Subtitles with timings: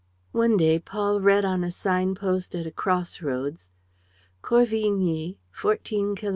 [0.31, 3.69] One day Paul read on a sign post at a cross roads:
[4.41, 6.29] Corvigny, 14 Kil.